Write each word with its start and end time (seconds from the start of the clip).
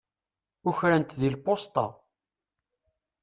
Ukren-t 0.69 1.17
di 1.19 1.29
lpusṭa. 1.33 1.85